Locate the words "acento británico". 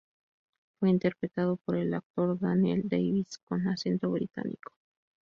3.67-4.73